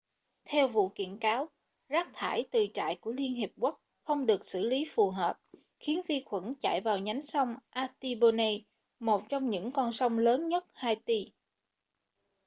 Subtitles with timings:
[0.45, 1.49] theo vụ kiện cáo
[1.89, 5.39] rác thải từ trại của liên hợp quốc không được xử lý phù hợp
[5.79, 8.63] khiến vi khuẩn chảy vào nhánh sông artibonite
[8.99, 11.31] một trong những con sông lớn nhất haiti